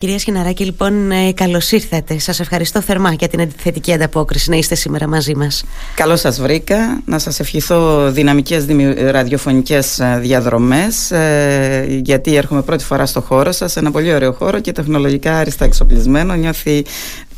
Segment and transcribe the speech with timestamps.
[0.00, 2.18] Κυρία Σχιναράκη, λοιπόν, ε, καλώς ήρθατε.
[2.18, 5.64] Σας ευχαριστώ θερμά για την θετική ανταπόκριση να είστε σήμερα μαζί μας.
[5.94, 7.02] Καλώς σας βρήκα.
[7.04, 8.66] Να σας ευχηθώ δυναμικές
[9.10, 14.60] ραδιοφωνικές ε, διαδρομές, ε, γιατί έρχομαι πρώτη φορά στο χώρο σας, ένα πολύ ωραίο χώρο
[14.60, 16.34] και τεχνολογικά άριστα εξοπλισμένο.
[16.34, 16.84] Νιώθει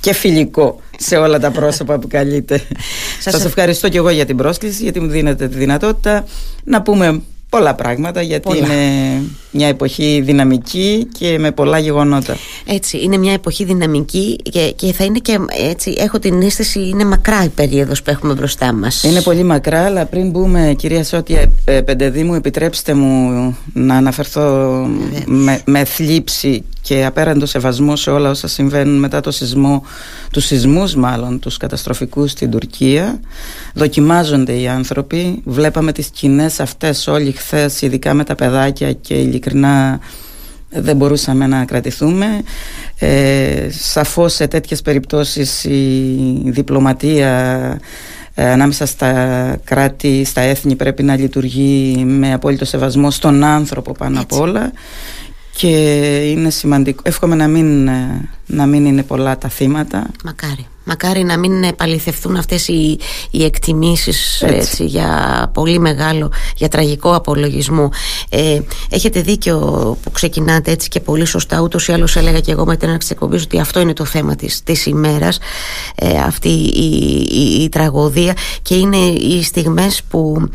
[0.00, 2.66] και φιλικό σε όλα τα πρόσωπα που καλείτε.
[3.26, 6.24] Σας ευχαριστώ και εγώ για την πρόσκληση, γιατί μου δίνετε τη δυνατότητα
[6.64, 7.22] να πούμε
[7.52, 12.36] πολλά πράγματα γιατί είναι μια εποχή δυναμική και με πολλά γεγονότα.
[12.66, 15.38] Έτσι, είναι μια εποχή δυναμική και, και θα είναι και
[15.70, 19.02] έτσι, έχω την αίσθηση είναι μακρά η περίοδος που έχουμε μπροστά μας.
[19.02, 24.42] Είναι πολύ μακρά, αλλά πριν μπούμε κυρία Σώτια ε, Πεντεδήμου επιτρέψτε μου να αναφερθώ
[25.26, 29.82] με, με θλίψη και απέραντο σεβασμό σε όλα όσα συμβαίνουν μετά το σεισμό,
[30.32, 33.20] τους σεισμούς μάλλον, τους καταστροφικούς στην Τουρκία.
[33.74, 35.42] Δοκιμάζονται οι άνθρωποι.
[35.44, 40.00] Βλέπαμε τις σκηνές αυτές όλοι χθες, ειδικά με τα παιδάκια και ειλικρινά
[40.70, 42.42] δεν μπορούσαμε να κρατηθούμε.
[42.98, 47.30] Ε, σαφώς σε τέτοιες περιπτώσεις η διπλωματία
[48.34, 49.12] ε, ανάμεσα στα
[49.64, 54.72] κράτη, στα έθνη πρέπει να λειτουργεί με απόλυτο σεβασμό στον άνθρωπο πάνω απ' όλα
[55.54, 55.68] και
[56.30, 57.02] είναι σημαντικό.
[57.04, 60.06] Εύχομαι να μην, ε, να μην είναι πολλά τα θύματα.
[60.24, 60.66] Μακάρι.
[60.84, 62.98] Μακάρι να μην επαληθευτούν αυτές οι,
[63.30, 64.84] οι εκτιμήσεις έτσι.
[64.84, 67.90] για πολύ μεγάλο, για τραγικό απολογισμό.
[68.28, 69.58] Ε, έχετε δίκιο
[70.02, 73.08] που ξεκινάτε έτσι και πολύ σωστά, ούτως ή άλλως έλεγα και εγώ με την έναρξη
[73.08, 75.38] της εκπομπής ότι αυτό είναι το θέμα της, της ημέρας,
[75.94, 80.48] ε, αυτή η, η, η, τραγωδία και είναι οι στιγμές που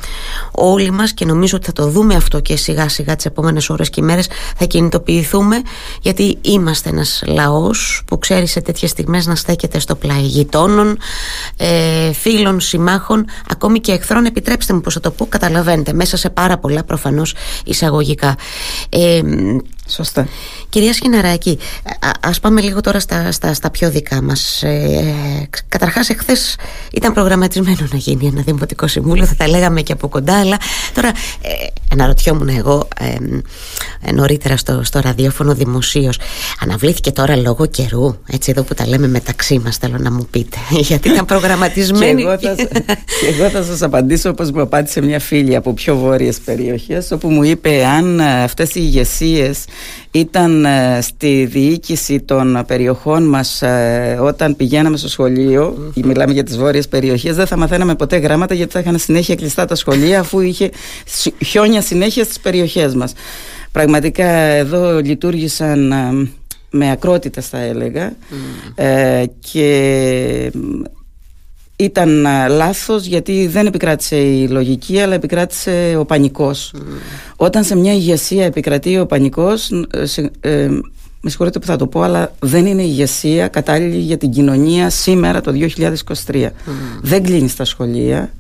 [0.52, 3.90] όλοι μας και νομίζω ότι θα το δούμε αυτό και σιγά σιγά τις επόμενες ώρες
[3.90, 5.62] και ημέρες θα κινητοποιηθούμε
[6.02, 10.98] γιατί είμαστε ένας λαός που ξέρει σε τέτοιες στιγμές να στέκεται στο πλάι γειτόνων,
[11.58, 14.26] ε, φίλων, συμμάχων, ακόμη και εχθρών.
[14.26, 17.34] Επιτρέψτε μου πώ θα το πω, καταλαβαίνετε, μέσα σε πάρα πολλά προφανώς
[17.66, 18.36] εισαγωγικά.
[18.90, 19.22] Ε,
[19.88, 20.28] Σωστά.
[20.70, 21.58] Κυρία Σχιναράκη,
[22.20, 24.64] α πάμε λίγο τώρα στα, στα, στα πιο δικά μας.
[24.64, 26.56] Ε, Καταρχάς, εχθές
[26.92, 30.58] ήταν προγραμματισμένο να γίνει ένα δημοτικό συμβούλιο, θα τα λέγαμε και από κοντά, αλλά
[30.94, 31.08] τώρα
[31.42, 31.50] ε,
[31.92, 36.20] αναρωτιόμουν εγώ ε, νωρίτερα στο, στο ραδιόφωνο δημοσίως.
[36.62, 40.58] Αναβλήθηκε τώρα λόγω καιρού, έτσι εδώ που τα λέμε μεταξύ μας, θέλω να μου πείτε.
[40.90, 42.24] Γιατί ήταν προγραμματισμένη.
[42.42, 42.56] και, εγώ θα,
[43.22, 47.30] και εγώ θα σας απαντήσω όπως μου απάντησε μια φίλη από πιο βόρειες περιοχές, όπου
[47.30, 49.66] μου είπε αν αυτές οι ηγεσίες
[50.12, 56.58] ήταν ε, στη διοίκηση των περιοχών μας ε, όταν πηγαίναμε στο σχολείο μιλάμε για τις
[56.58, 60.40] βόρειες περιοχές δεν θα μαθαίναμε ποτέ γράμματα γιατί θα είχαν συνέχεια κλειστά τα σχολεία αφού
[60.40, 60.70] είχε
[61.46, 63.14] χιόνια συνέχεια στις περιοχές μας.
[63.72, 66.30] Πραγματικά εδώ λειτουργήσαν ε,
[66.70, 68.16] με ακρότητες θα έλεγα.
[69.52, 70.52] Και
[71.80, 76.74] ήταν λάθος γιατί δεν επικράτησε η λογική αλλά επικράτησε ο πανικός.
[77.36, 80.04] Όταν σε μια ηγεσία επικρατεί ο πανικός ε,
[80.40, 80.68] ε,
[81.22, 85.42] με συγχωρείτε που θα το πω αλλά δεν είναι ηγεσία κατάλληλη για την κοινωνία σήμερα
[85.42, 85.70] το
[86.28, 86.50] 2023
[87.02, 88.32] δεν κλείνεις στα σχολεία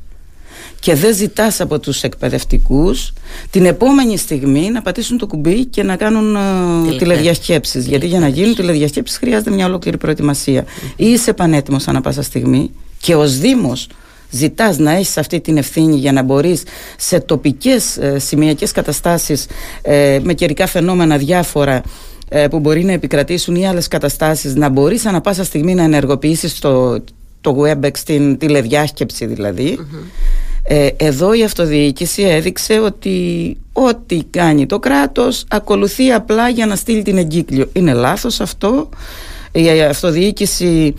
[0.79, 3.13] και δεν ζητάς από τους εκπαιδευτικούς
[3.49, 7.85] την επόμενη στιγμή να πατήσουν το κουμπί και να κάνουν uh, τηλεδιασκέψεις.
[7.85, 10.65] γιατί για να γίνουν τηλεδιασκέψεις χρειάζεται μια ολόκληρη προετοιμασία.
[10.95, 13.88] Ή είσαι πανέτοιμος ανά πάσα στιγμή και ως Δήμος
[14.30, 16.63] ζητάς να έχεις αυτή την ευθύνη για να μπορείς
[16.97, 19.46] σε τοπικές ε, σημειακές καταστάσεις
[19.81, 21.81] ε, με καιρικά φαινόμενα διάφορα
[22.30, 26.59] ε, που μπορεί να επικρατήσουν ή άλλες καταστάσεις να μπορείς ανα πάσα στιγμή να ενεργοποιήσεις
[26.59, 27.03] το,
[27.41, 29.78] το WebEx την τηλεδιάσκεψη δηλαδη
[30.69, 37.02] ε, εδώ η αυτοδιοίκηση έδειξε ότι ό,τι κάνει το κράτος ακολουθεί απλά για να στείλει
[37.02, 37.69] την εγκύκλιο.
[37.74, 38.90] Είναι λάθος αυτό.
[39.52, 40.94] Η αυτοδιοίκηση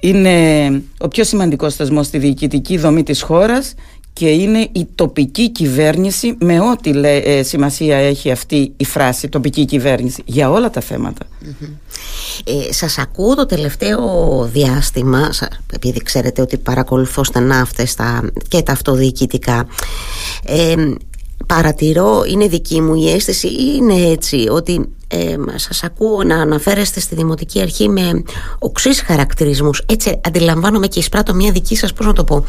[0.00, 3.74] είναι ο πιο σημαντικός θεσμός στη διοικητική δομή της χώρας
[4.18, 10.22] και είναι η τοπική κυβέρνηση με ό,τι ε, σημασία έχει αυτή η φράση τοπική κυβέρνηση
[10.26, 11.26] για όλα τα θέματα.
[12.44, 15.30] Ε, σας ακούω το τελευταίο διάστημα
[15.72, 19.66] επειδή ξέρετε ότι παρακολουθώ στενά αυτές τα, και τα αυτοδιοικητικά
[20.44, 20.74] ε,
[21.46, 27.00] παρατηρώ, είναι δική μου η αίσθηση ή είναι έτσι ότι ε, σας ακούω να αναφέρεστε
[27.00, 28.22] στη Δημοτική Αρχή με
[28.58, 29.82] οξύς χαρακτηρισμούς.
[29.86, 32.44] Έτσι αντιλαμβάνομαι και εισπράττω μια δική σας πώς να το πω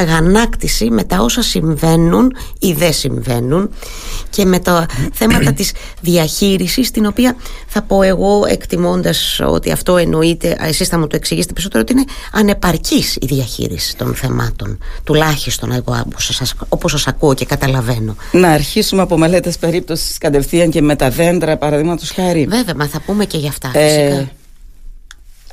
[0.00, 3.70] αγανάκτηση με τα όσα συμβαίνουν ή δεν συμβαίνουν
[4.30, 10.56] και με τα θέματα της διαχείρισης την οποία θα πω εγώ εκτιμώντας ότι αυτό εννοείται
[10.60, 16.02] εσείς θα μου το εξηγήσετε περισσότερο ότι είναι ανεπαρκής η διαχείριση των θεμάτων τουλάχιστον εγώ
[16.68, 18.16] όπως σας ακούω και καταλαβαίνω.
[18.32, 21.52] Να αρχίσουμε από μελέτες περίπτωσης κατευθείαν και με τα δέντρα
[22.16, 23.70] παραδείγματο Βέβαια, μα θα πούμε και γι' αυτά.
[23.78, 24.28] Ε,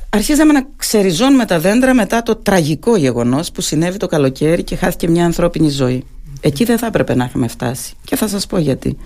[0.08, 5.08] αρχίζαμε να ξεριζώνουμε τα δέντρα μετά το τραγικό γεγονός που συνέβη το καλοκαίρι και χάθηκε
[5.08, 6.04] μια ανθρώπινη ζωή.
[6.40, 7.94] Εκεί δεν θα έπρεπε να είχαμε φτάσει.
[8.04, 8.96] Και θα σας πω γιατί.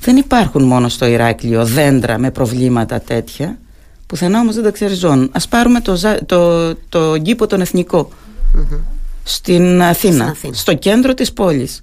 [0.00, 3.58] Δεν υπάρχουν μόνο στο Ηράκλειο δέντρα με προβλήματα τέτοια.
[4.06, 5.30] Πουθενά όμως δεν τα ξεριζώνουν.
[5.32, 8.08] Ας πάρουμε το, το, το κήπο τον εθνικο
[9.22, 11.82] στην Αθήνα, στο κέντρο της πόλης.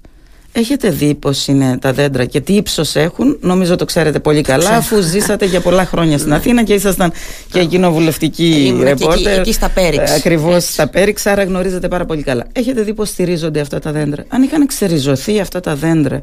[0.58, 4.70] Έχετε δει πώς είναι τα δέντρα και τι ύψος έχουν; Νομίζω το ξέρετε πολύ καλά,
[4.70, 6.36] αφού ζήσατε για πολλά χρόνια στην ναι.
[6.36, 7.12] Αθήνα και ήσασταν
[7.52, 9.38] και κοινοβουλευτική ρεπόρτερ.
[9.38, 10.10] Εκεί στα Πέριξ.
[10.10, 12.46] Ακριβώς στα Πέριξ, άρα γνωρίζετε πάρα πολύ καλά.
[12.52, 16.22] Έχετε δει πώς στηρίζονται αυτά τα δέντρα; Αν είχαν ξεριζωθεί αυτά τα δέντρα,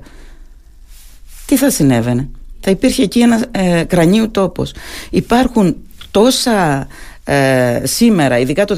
[1.45, 4.73] τι θα συνέβαινε; Θα υπήρχε εκεί ένα ε, κρανίου τόπος.
[5.09, 5.75] Υπάρχουν
[6.11, 6.87] τόσα
[7.25, 8.75] ε, σήμερα, ειδικά το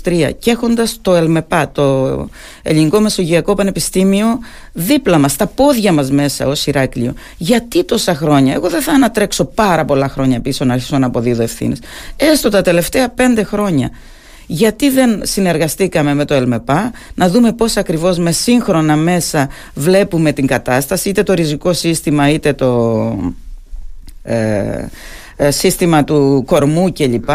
[0.00, 2.28] 2023 και έχοντας το ΕΛΜΕΠΑ, το
[2.62, 4.38] Ελληνικό Μεσογειακό Πανεπιστήμιο
[4.72, 9.44] δίπλα μας, στα πόδια μας μέσα ως Ηράκλειο γιατί τόσα χρόνια, εγώ δεν θα ανατρέξω
[9.44, 11.78] πάρα πολλά χρόνια πίσω να αρχίσω να αποδίδω ευθύνες.
[12.16, 13.90] έστω τα τελευταία πέντε χρόνια
[14.46, 20.46] γιατί δεν συνεργαστήκαμε με το ΕΛΜΕΠΑ να δούμε πώς ακριβώς με σύγχρονα μέσα βλέπουμε την
[20.46, 23.32] κατάσταση είτε το ριζικό σύστημα είτε το
[24.22, 24.88] ε, ε,
[25.48, 27.28] σύστημα του κορμού κλπ.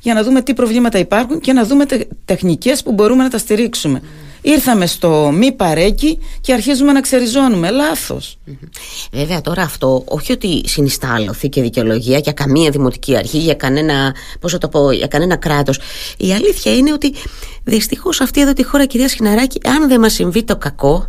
[0.00, 1.84] Για να δούμε τι προβλήματα υπάρχουν και να δούμε
[2.24, 4.00] τεχνικές που μπορούμε να τα στηρίξουμε.
[4.46, 7.70] Ήρθαμε στο μη παρέκει και αρχίζουμε να ξεριζώνουμε.
[7.70, 8.38] Λάθος.
[9.12, 11.18] Βέβαια τώρα αυτό όχι ότι συνιστά
[11.50, 15.78] και δικαιολογία για καμία δημοτική αρχή, για κανένα, πώς το πω, για κανένα κράτος.
[16.16, 17.14] Η αλήθεια είναι ότι
[17.64, 21.06] δυστυχώς αυτή εδώ τη χώρα κυρία Σχιναράκη αν δεν μας συμβεί το κακό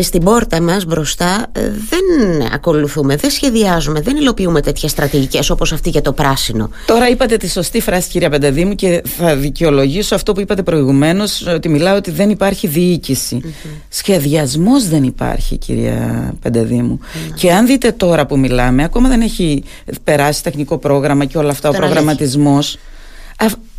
[0.00, 5.90] στην πόρτα μας μπροστά ε, δεν ακολουθούμε, δεν σχεδιάζουμε, δεν υλοποιούμε τέτοιες στρατηγικές όπως αυτή
[5.90, 6.70] για το πράσινο.
[6.86, 11.68] Τώρα είπατε τη σωστή φράση κυρία Πενταδήμου και θα δικαιολογήσω αυτό που είπατε προηγουμένως ότι
[11.68, 13.40] μιλάω ότι δεν υπάρχει διοίκηση.
[13.42, 13.68] Mm-hmm.
[13.88, 17.00] Σχεδιασμός δεν υπάρχει κυρία Πενταδήμου.
[17.00, 17.34] Mm-hmm.
[17.34, 19.62] Και αν δείτε τώρα που μιλάμε, ακόμα δεν έχει
[20.04, 22.78] περάσει τεχνικό πρόγραμμα και όλα αυτά, ο προγραμματισμός.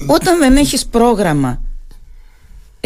[0.07, 1.61] Όταν δεν έχεις πρόγραμμα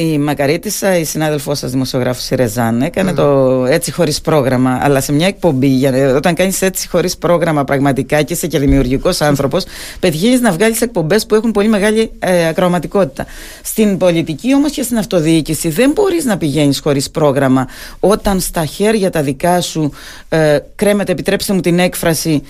[0.01, 4.79] η Μακαρίτησα, η συνάδελφός σας δημοσιογράφος η Ρεζάν, έκανε το έτσι χωρίς πρόγραμμα.
[4.81, 9.21] Αλλά σε μια εκπομπή, για, όταν κάνεις έτσι χωρίς πρόγραμμα πραγματικά και είσαι και δημιουργικός
[9.21, 9.63] άνθρωπος,
[9.99, 13.25] πετυχαίνεις να βγάλεις εκπομπές που έχουν πολύ μεγάλη ε, ακροματικότητα.
[13.63, 17.67] Στην πολιτική όμως και στην αυτοδιοίκηση δεν μπορείς να πηγαίνεις χωρίς πρόγραμμα
[17.99, 19.91] όταν στα χέρια τα δικά σου
[20.29, 22.41] ε, κρέμεται, επιτρέψτε μου την έκφραση,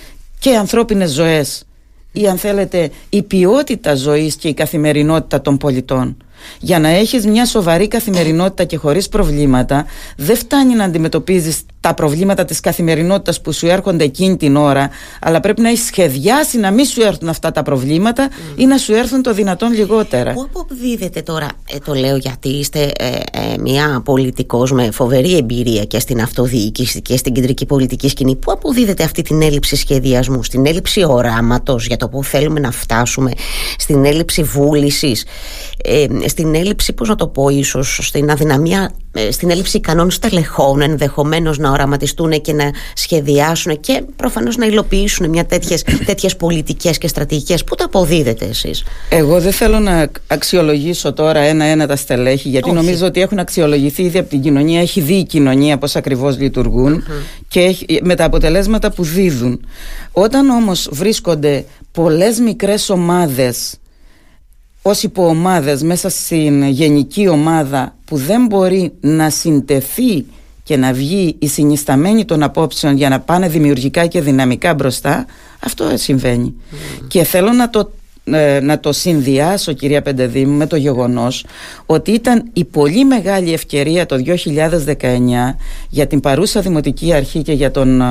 [0.42, 1.64] και ανθρώπινες ζωές
[2.12, 6.16] ή αν θέλετε η ποιότητα ζωής και η καθημερινότητα των πολιτών.
[6.60, 9.86] Για να έχεις μια σοβαρή καθημερινότητα και χωρίς προβλήματα
[10.16, 14.90] δεν φτάνει να αντιμετωπίζεις τα προβλήματα της καθημερινότητας που σου έρχονται εκείνη την ώρα
[15.20, 18.92] αλλά πρέπει να έχεις σχεδιάσει να μην σου έρθουν αυτά τα προβλήματα ή να σου
[18.92, 20.32] έρθουν το δυνατόν λιγότερα.
[20.32, 25.84] Πού αποδίδεται τώρα, ε, το λέω γιατί είστε ε, ε, μια πολιτικός με φοβερή εμπειρία
[25.84, 30.66] και στην αυτοδιοίκηση και στην κεντρική πολιτική σκηνή, πού αποδίδεται αυτή την έλλειψη σχεδιασμού, στην
[30.66, 33.30] έλλειψη οράματος για το που θέλουμε να φτάσουμε,
[33.78, 35.24] στην έλλειψη βούλησης,
[35.84, 40.80] ε, στην έλλειψη, πώς να το πω ίσως, στην αδυναμία, ε, στην έλλειψη ικανών στελεχών
[40.80, 47.08] ενδεχομένως να οραματιστούν και να σχεδιάσουν και προφανώς να υλοποιήσουν μια τέτοιες, τέτοιες πολιτικές και
[47.08, 47.64] στρατηγικές.
[47.64, 53.06] Πού τα αποδίδετε εσείς; Εγώ δεν θέλω να αξιολογήσω τώρα ένα-ένα τα στελέχη γιατί νομίζω
[53.06, 56.36] ότι έχουν αξιολογηθεί ήδη από την κοινωνία, έχει δει η κοινωνία πώς ακριβώς
[57.48, 59.66] και με τα αποτελέσματα που δίδουν.
[60.12, 63.76] Όταν όμως βρίσκονται πολλές μικρές ομάδες
[64.82, 70.24] ως υποομάδες μέσα στην γενική ομάδα που δεν μπορεί να συντεθεί
[70.62, 75.26] και να βγει η συνισταμένη των απόψεων για να πάνε δημιουργικά και δυναμικά μπροστά
[75.60, 76.76] αυτό συμβαίνει mm.
[77.08, 77.90] και θέλω να το
[78.24, 81.44] ε, να το συνδυάσω κυρία Πεντεδήμου με το γεγονός
[81.86, 84.36] ότι ήταν η πολύ μεγάλη ευκαιρία το 2019
[85.88, 88.06] για την παρούσα Δημοτική Αρχή και για τον ε,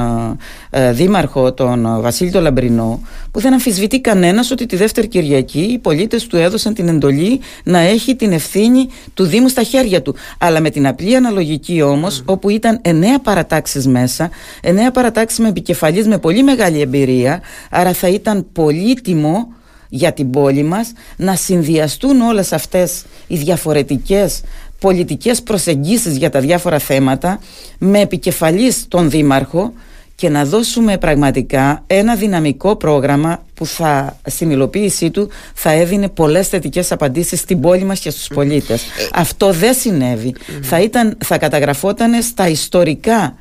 [0.69, 2.99] ε, Δήμαρχο τον Βασίλη το Λαμπρινό
[3.31, 7.79] που δεν αμφισβητεί κανένας ότι τη δεύτερη Κυριακή οι πολίτες του έδωσαν την εντολή να
[7.79, 10.15] έχει την ευθύνη του Δήμου στα χέρια του.
[10.37, 14.29] Αλλά με την απλή αναλογική όμως όπου ήταν εννέα παρατάξεις μέσα
[14.61, 19.47] εννέα παρατάξεις με επικεφαλής με πολύ μεγάλη εμπειρία άρα θα ήταν πολύτιμο
[19.93, 24.41] για την πόλη μας να συνδυαστούν όλες αυτές οι διαφορετικές
[24.79, 27.39] πολιτικές προσεγγίσεις για τα διάφορα θέματα
[27.77, 29.73] με επικεφαλής τον Δήμαρχο
[30.15, 36.47] και να δώσουμε πραγματικά ένα δυναμικό πρόγραμμα που θα, στην υλοποίησή του θα έδινε πολλές
[36.47, 38.81] θετικές απαντήσεις στην πόλη μας και στους πολίτες.
[38.83, 40.35] Ε, Αυτό δεν συνέβη.
[40.61, 43.35] Θα, ήταν, θα καταγραφόταν στα ιστορικά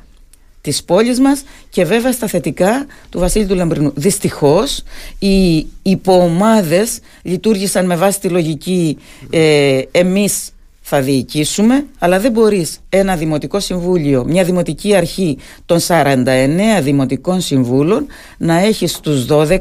[0.60, 3.92] της πόλης μας και βέβαια στα θετικά του Βασίλη του Λαμπρινού.
[3.94, 4.82] Δυστυχώς
[5.18, 8.98] οι υποομάδες λειτουργήσαν με βάση τη λογική
[9.30, 10.50] ε, εμείς
[10.80, 16.24] θα διοικήσουμε αλλά δεν μπορείς ένα δημοτικό συμβούλιο, μια δημοτική αρχή των 49
[16.82, 18.06] δημοτικών συμβούλων
[18.38, 19.58] να έχεις τους 12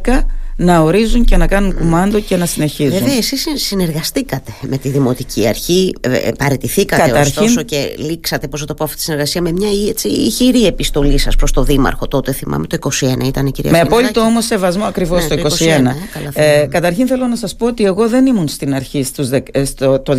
[0.61, 2.99] να ορίζουν και να κάνουν κουμάντο και να συνεχίζουν.
[2.99, 8.65] Βέβαια, εσείς συνεργαστήκατε με τη Δημοτική Αρχή, ε, ε, παρετηθήκατε Καταρχήν, ωστόσο και λήξατε, πώς
[8.65, 12.31] το πω, αυτή τη συνεργασία με μια έτσι, ηχηρή επιστολή σας προς το Δήμαρχο τότε,
[12.31, 15.55] θυμάμαι, το 21 ήταν η κυρία Με απόλυτο όμως σεβασμό ακριβώς ναι, το 21.
[15.55, 15.91] 21
[16.33, 19.29] ε, καταρχήν θέλω να σας πω ότι εγώ δεν ήμουν στην αρχή στους,
[19.63, 20.13] στο, το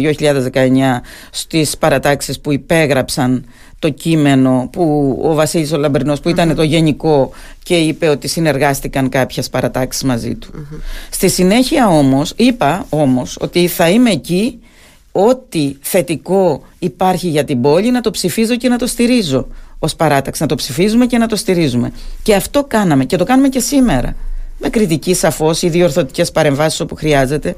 [0.52, 0.56] 2019
[1.30, 3.44] στις παρατάξεις που υπέγραψαν
[3.80, 7.30] το κείμενο που ο Βασίλης ο Λαμπρινός που ήταν το γενικό
[7.62, 10.50] και είπε ότι συνεργάστηκαν κάποιες παρατάξεις μαζί του.
[11.10, 14.60] Στη συνέχεια όμως είπα όμως ότι θα είμαι εκεί
[15.12, 19.46] ό,τι θετικό υπάρχει για την πόλη να το ψηφίζω και να το στηρίζω
[19.78, 21.92] ως παράταξη, να το ψηφίζουμε και να το στηρίζουμε.
[22.22, 24.16] Και αυτό κάναμε και το κάνουμε και σήμερα
[24.60, 27.54] με κριτική σαφώς ή διορθωτικές παρεμβάσεις όπου χρειάζεται.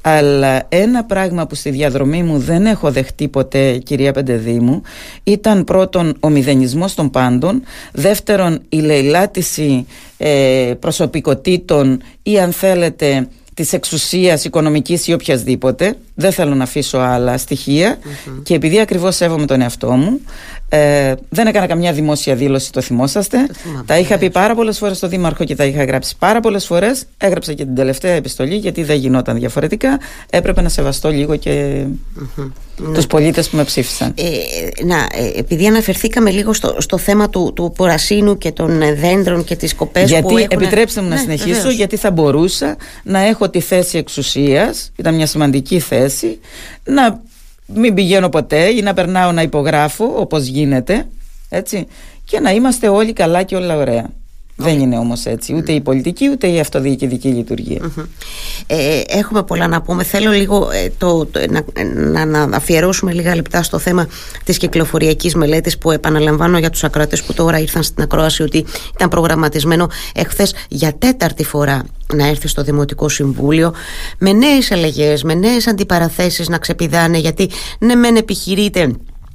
[0.00, 4.82] Αλλά ένα πράγμα που στη διαδρομή μου δεν έχω δεχτεί ποτέ κυρία Πεντεδήμου
[5.24, 13.72] ήταν πρώτον ο μηδενισμός των πάντων δεύτερον η λαιλάτιση ε, προσωπικότητων ή αν θέλετε της
[13.72, 17.38] εξουσίας οικονομικής ή οποιασδήποτε δεν θέλω να αφήσω άλλα
[18.42, 20.20] και επειδή ακριβώς σέβομαι τον εαυτό μου
[20.76, 23.46] ε, δεν έκανα καμιά δημόσια δήλωση, το θυμόσαστε.
[23.86, 27.04] τα είχα πει πάρα πολλές φορές στο Δήμαρχο και τα είχα γράψει πάρα πολλές φορές.
[27.18, 30.00] Έγραψα και την τελευταία επιστολή γιατί δεν γινόταν διαφορετικά.
[30.30, 31.84] Έπρεπε να σεβαστώ λίγο και
[32.18, 32.50] mm-hmm.
[32.76, 33.06] τους ναι.
[33.06, 34.14] πολίτες που με ψήφισαν.
[34.16, 39.44] Ε, να, ε, επειδή αναφερθήκαμε λίγο στο, στο θέμα του, του πορασίνου και των δέντρων
[39.44, 40.38] και τις κοπές γιατί, που.
[40.38, 45.14] Γιατί, επιτρέψτε μου να ναι, συνεχίσω, γιατί θα μπορούσα να έχω τη θέση εξουσίας, ήταν
[45.14, 46.03] μια σημαντική θέση,
[46.84, 47.22] να
[47.66, 51.06] μην πηγαίνω ποτέ ή να περνάω να υπογράφω όπως γίνεται
[51.48, 51.86] έτσι,
[52.24, 54.10] και να είμαστε όλοι καλά και όλα ωραία.
[54.56, 55.54] Δεν είναι όμως έτσι.
[55.54, 57.44] Ούτε η πολιτική ούτε η αυτοδιοικητική
[58.66, 60.02] Ε, έχουμε πολλά να πούμε.
[60.02, 64.08] Θέλω λίγο ε, το, να, να, να αφιερώσουμε λίγα λεπτά στο θέμα
[64.44, 69.08] της κυκλοφοριακής μελέτης που επαναλαμβάνω για τους ακροατές που τώρα ήρθαν στην ακρόαση ότι ήταν
[69.08, 71.84] προγραμματισμένο εχθές για τέταρτη φορά
[72.14, 73.74] να έρθει στο Δημοτικό Συμβούλιο
[74.18, 78.94] με νέες αλλαγές, με νέες αντιπαραθέσεις να ξεπηδάνε γιατί ναι μεν επιχειρείται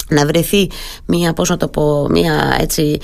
[0.09, 0.69] να βρεθεί
[1.05, 2.97] μια, πώς να το πω, μια, έτσι,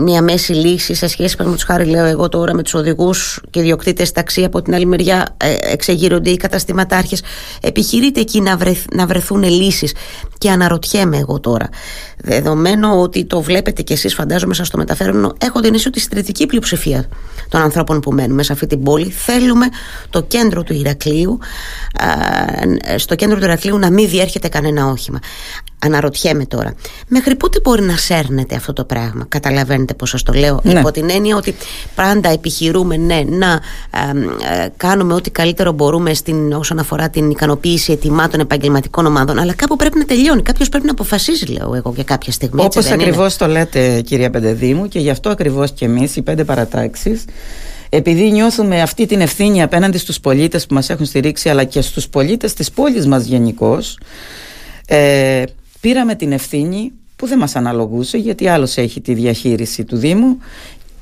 [0.00, 3.60] μια μέση λύση σε σχέση με τους χάρη λέω εγώ τώρα με τους οδηγούς και
[3.60, 7.22] διοκτήτες ταξί από την άλλη μεριά ε, εξεγείρονται οι καταστηματάρχες.
[7.60, 8.58] Επιχειρείται εκεί να,
[8.94, 9.94] να βρεθούν λύσεις.
[10.38, 11.68] Και αναρωτιέμαι εγώ τώρα
[12.16, 16.08] δεδομένου ότι το βλέπετε κι εσείς φαντάζομαι σας το μεταφέρω έχω την αίσθηση ότι στη
[16.08, 17.08] τριετική πλειοψηφία
[17.48, 19.66] των ανθρώπων που μένουμε σε αυτή την πόλη θέλουμε
[20.10, 21.38] το κέντρο του Ηρακλείου
[22.96, 25.18] στο κέντρο του Ηρακλείου να μην διέρχεται κανένα όχημα
[25.84, 26.74] Αναρωτιέμαι τώρα,
[27.08, 30.60] μέχρι πότε μπορεί να σέρνεται αυτό το πράγμα; Καταλαβαίνετε πώ σα το λέω.
[30.62, 30.78] Ναι.
[30.78, 31.54] Υπό την έννοια ότι
[31.94, 38.40] πάντα επιχειρούμε ναι, να ε, κάνουμε ό,τι καλύτερο μπορούμε στην, όσον αφορά την ικανοποίηση ετοιμάτων
[38.40, 39.38] επαγγελματικών ομάδων.
[39.38, 40.42] Αλλά κάπου πρέπει να τελειώνει.
[40.42, 42.64] Κάποιος πρέπει να αποφασίζει, λέω εγώ, για κάποια στιγμή.
[42.64, 47.24] Όπως ακριβώς το λέτε, κυρία Πεντεδήμου, και γι' αυτό ακριβώς και εμείς, οι πέντε παρατάξεις,
[47.88, 52.08] επειδή νιώθουμε αυτή την ευθύνη απέναντι στους πολίτες που μας έχουν στηρίξει αλλά και στους
[52.08, 53.98] πολίτες της πόλης μας γενικώς.
[54.86, 55.42] Ε,
[55.84, 60.38] πήραμε την ευθύνη που δεν μας αναλογούσε γιατί άλλος έχει τη διαχείριση του Δήμου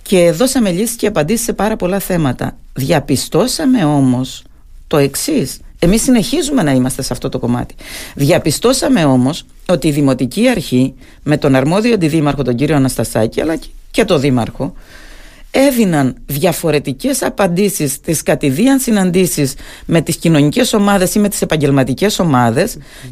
[0.03, 2.57] και δώσαμε λύσεις και απαντήσεις σε πάρα πολλά θέματα.
[2.73, 4.45] Διαπιστώσαμε όμως
[4.87, 5.61] το εξής.
[5.79, 7.75] Εμείς συνεχίζουμε να είμαστε σε αυτό το κομμάτι.
[8.15, 13.59] Διαπιστώσαμε όμως ότι η Δημοτική Αρχή με τον αρμόδιο αντιδήμαρχο τον κύριο Αναστασάκη αλλά
[13.91, 14.75] και το Δήμαρχο
[15.55, 19.55] έδιναν διαφορετικές απαντήσεις στις κατηδίαν συναντήσεις
[19.87, 22.21] με τις κοινωνικές ομάδες ή με τις επαγγελματικές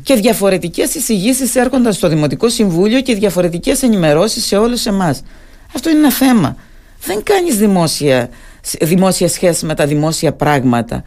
[0.03, 5.23] και διαφορετικές εισηγήσεις έρχονταν στο Δημοτικό Συμβούλιο και διαφορετικές ενημερώσεις σε όλους εμάς.
[5.75, 6.57] Αυτό είναι ένα θέμα.
[7.05, 8.29] Δεν κάνεις δημόσια,
[8.81, 11.05] δημόσια σχέση με τα δημόσια πράγματα.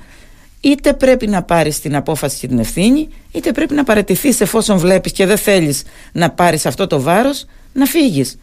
[0.60, 5.12] Είτε πρέπει να πάρεις την απόφαση και την ευθύνη, είτε πρέπει να παραιτηθείς εφόσον βλέπεις
[5.12, 8.38] και δεν θέλεις να πάρεις αυτό το βάρος, να φύγεις.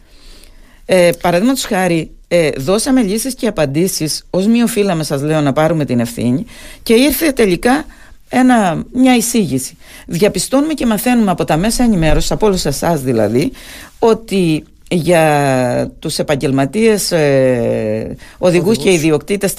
[0.85, 5.85] Ε, Παραδείγματος χάρη, ε, δώσαμε λύσεις και απαντήσεις ως μη οφείλαμε σας λέω να πάρουμε
[5.85, 6.45] την ευθύνη
[6.83, 7.85] και ήρθε τελικά
[8.29, 9.77] ένα, μια εισήγηση.
[10.07, 13.51] Διαπιστώνουμε και μαθαίνουμε από τα μέσα ενημέρωσης, από όλους εσάς δηλαδή,
[13.99, 19.53] ότι για τους επαγγελματίες ε, οδηγούς και ιδιοκτήτες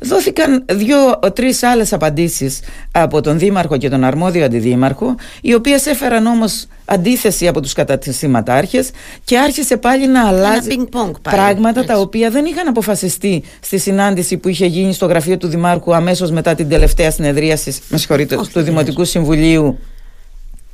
[0.00, 2.60] δόθηκαν δύο-τρεις άλλες απαντήσεις
[2.92, 8.90] από τον Δήμαρχο και τον αρμόδιο αντιδήμαρχο οι οποίες έφεραν όμως αντίθεση από τους καταστηματάρχες
[9.24, 10.76] και άρχισε πάλι να αλλάζει
[11.22, 15.94] πράγματα τα οποία δεν είχαν αποφασιστεί στη συνάντηση που είχε γίνει στο γραφείο του Δημάρχου
[15.94, 17.98] αμέσως μετά την τελευταία συνεδρίαση με
[18.52, 19.78] του Δημοτικού Συμβουλίου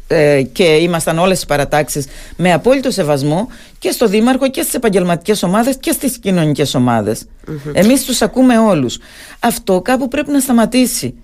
[0.08, 3.48] ε, και ήμασταν όλες οι παρατάξεις με απόλυτο σεβασμό
[3.78, 7.22] και στο Δήμαρχο και στις επαγγελματικές ομάδες και στις κοινωνικές ομάδες.
[7.24, 7.70] Mm-hmm.
[7.72, 8.98] Εμείς τους ακούμε όλους.
[9.40, 11.14] Αυτό κάπου πρέπει να σταματήσει.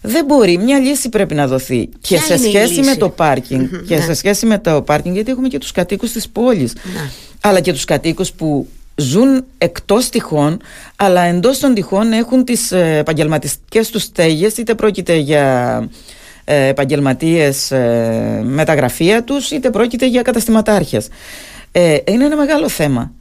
[0.00, 1.88] Δεν μπορεί, μια λύση πρέπει να δοθεί.
[2.00, 4.00] και σε σχέση με το πάρκινγκ, και ναι.
[4.00, 7.10] σε σχέση με το πάρκινγκ, γιατί έχουμε και τους κατοίκους της πόλης, ναι.
[7.40, 10.60] αλλά και τους κατοίκους που ζουν εκτός τυχών
[10.96, 15.88] αλλά εντός των τυχών έχουν τις ε, επαγγελματικέ τους στέγες είτε πρόκειται για
[16.48, 17.68] ε, επαγγελματίες
[18.42, 21.08] με τα γραφεία τους είτε πρόκειται για καταστηματάρχες.
[21.72, 23.12] Ε, είναι ένα μεγάλο θέμα.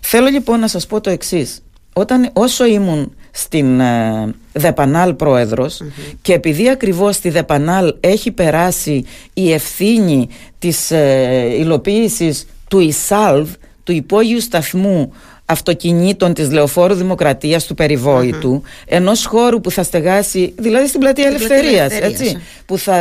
[0.00, 1.62] Θέλω λοιπόν να σας πω το εξής.
[1.92, 5.80] Όταν, όσο ήμουν στην ε, Δεπανάλ προεδρος
[6.22, 13.50] και επειδή ακριβώς στη Δεπανάλ έχει περάσει η ευθύνη της ε, υλοποίησης του ΙΣΑΛΒ,
[13.84, 15.12] του υπόγειου σταθμού
[15.50, 18.84] αυτοκινήτων της Λεωφόρου Δημοκρατίας του περιβόητου mm-hmm.
[18.86, 22.98] ενός χώρου που θα στεγάσει δηλαδή στην πλατεία Ελευθερίας, έτσι, που θα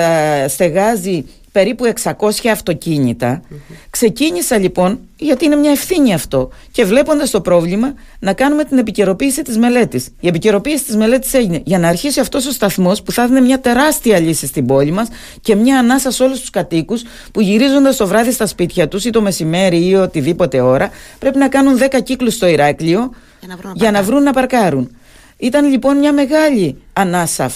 [0.47, 3.41] στεγάζει περίπου 600 αυτοκίνητα.
[3.89, 9.41] Ξεκίνησα λοιπόν, γιατί είναι μια ευθύνη αυτό, και βλέποντας το πρόβλημα, να κάνουμε την επικαιροποίηση
[9.41, 10.09] της μελέτης.
[10.19, 13.59] Η επικαιροποίηση της μελέτης έγινε για να αρχίσει αυτός ο σταθμός που θα είναι μια
[13.59, 15.07] τεράστια λύση στην πόλη μας
[15.41, 19.09] και μια ανάσα σε όλους τους κατοίκους που γυρίζοντας το βράδυ στα σπίτια τους ή
[19.09, 20.89] το μεσημέρι ή οτιδήποτε ώρα,
[21.19, 24.95] πρέπει να κάνουν 10 κύκλους στο Ηράκλειο για να βρουν, για να, βρουν να παρκάρουν.
[25.37, 27.51] Ήταν λοιπόν μια μεγάλη ανάσα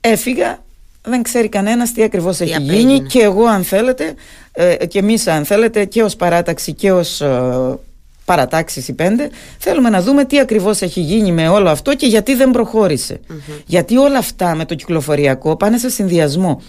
[0.00, 0.64] Έφυγα,
[1.06, 3.00] δεν ξέρει κανένας τι ακριβώς έχει γίνει.
[3.00, 4.14] Και εγώ αν θέλετε
[4.52, 7.78] ε, και εμείς αν θέλετε και ως παράταξη και ως ε,
[8.26, 12.34] παρατάξεις οι πέντε, θέλουμε να δούμε τι ακριβώς έχει γίνει με όλο αυτό και γιατί
[12.34, 13.20] δεν προχώρησε.
[13.66, 16.62] Γιατί όλα αυτά με το κυκλοφοριακό πάνε σε συνδυασμό.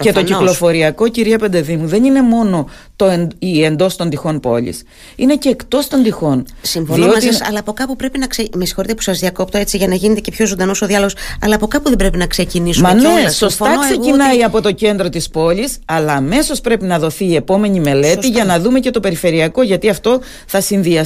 [0.00, 4.82] Και το κυκλοφοριακό, κυρία Πεντεδήμου, δεν είναι μόνο το εν, η εντός των τυχών πόλης.
[5.16, 6.46] Είναι και εκτός των τυχών.
[6.62, 7.26] Συμφωνώ διότι...
[7.26, 8.58] μαζί αλλά από κάπου πρέπει να ξεκινήσουμε.
[8.58, 11.54] Με συγχωρείτε που σας διακόπτω έτσι για να γίνεται και πιο ζωντανός ο διάλογος, αλλά
[11.54, 12.88] από κάπου δεν πρέπει να ξεκινήσουμε.
[12.88, 17.34] Μα ναι, σωστά ξεκινάει από το κέντρο της πόλης, αλλά αμέσως πρέπει να δοθεί η
[17.34, 21.02] επόμενη μελέτη για να δούμε και το περιφερειακό, γιατί αυτό θα συνδυαστεί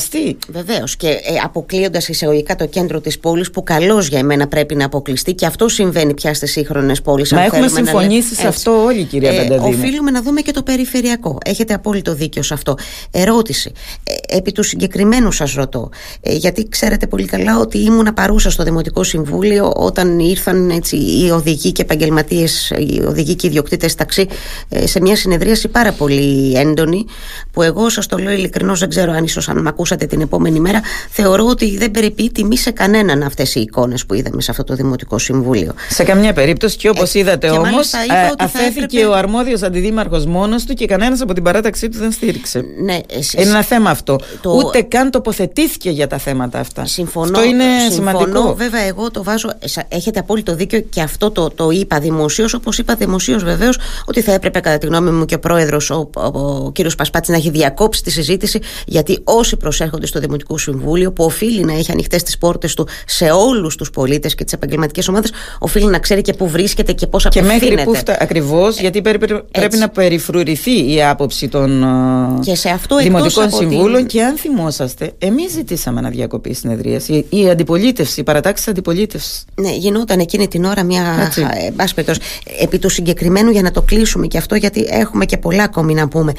[0.49, 0.97] Βεβαίως.
[0.97, 5.35] Και ε, αποκλείοντας εισαγωγικά το κέντρο της πόλης, που καλώς για εμένα πρέπει να αποκλειστεί,
[5.35, 7.33] και αυτό συμβαίνει πια στις σύγχρονες πόλεις.
[7.33, 11.39] Μα έχουμε συμφωνήσει σε αυτό όλοι, κυρία ε, Οφείλουμε να δούμε και το περιφερειακό.
[11.45, 12.75] Έχετε απόλυτο δίκιο σε αυτό.
[13.11, 13.73] Ερώτηση.
[14.05, 15.91] Ε, επί του συγκεκριμένου σας ρωτώ.
[16.21, 21.31] Ε, γιατί ξέρετε πολύ καλά ότι ήμουν παρούσα στο Δημοτικό Συμβούλιο όταν ήρθαν έτσι, οι
[21.31, 24.27] οδηγοί και επαγγελματίες, οι οδηγοί και ιδιοκτήτες ταξί
[24.69, 27.05] ε, σε μια συνεδρίαση πάρα πολύ έντονη,
[27.53, 29.59] που εγώ σας το λέω ειλικρινώς, δεν ξέρω αν ίσως αν
[29.93, 30.81] ακούσατε την επόμενη μέρα,
[31.11, 34.75] θεωρώ ότι δεν περιποιεί τιμή σε κανέναν αυτές οι εικόνες που είδαμε σε αυτό το
[34.75, 35.75] Δημοτικό Συμβούλιο.
[35.89, 37.99] Σε καμιά περίπτωση και όπως ε, είδατε όμως, ε,
[38.39, 39.07] αφέθηκε έπρεπε...
[39.07, 42.65] ο αρμόδιος αντιδήμαρχος μόνος του και κανένας από την παράταξή του δεν στήριξε.
[42.85, 42.99] Ναι,
[43.37, 44.19] Είναι ένα θέμα αυτό.
[44.41, 44.51] Το...
[44.51, 46.87] Ούτε καν τοποθετήθηκε για τα θέματα αυτά.
[46.87, 48.55] Συμφωνώ, αυτό είναι συμφωνώ, σημαντικό.
[48.55, 49.49] Βέβαια, εγώ το βάζω.
[49.89, 54.33] Έχετε απόλυτο δίκιο και αυτό το, το είπα δημοσίως, όπως είπα δημοσίως βεβαίως, ότι θα
[54.33, 57.51] έπρεπε κατά τη γνώμη μου και ο πρόεδρος, ο, ο, ο, κύριος Πασπάτης, να έχει
[57.51, 62.39] διακόψει τη συζήτηση, γιατί όσοι προσέρχονται στο Δημοτικό Συμβούλιο, που οφείλει να έχει ανοιχτές τις
[62.39, 66.49] πόρτες του σε όλους τους πολίτες και τις επαγγελματικές ομάδες, οφείλει να ξέρει και πού
[66.49, 67.67] βρίσκεται και πώς απευθύνεται.
[67.67, 72.55] Και μέχρι πού ακριβώς, ε, γιατί πρέπει, πρέπει να περιφρουρηθεί η άποψη των ε, και
[72.55, 74.07] σε αυτό Δημοτικών Συμβούλων.
[74.07, 77.01] Και αν θυμόσαστε, εμείς ζητήσαμε να διακοπεί η συνεδρία.
[77.07, 79.45] Η, η αντιπολίτευση, η παρατάξη αντιπολίτευσης.
[79.55, 81.33] Ναι, γινόταν εκείνη την ώρα μια.
[81.37, 85.95] Ε, επί του συγκεκριμένου, για να το κλείσουμε και αυτό, γιατί έχουμε και πολλά ακόμη
[85.95, 86.33] να πούμε.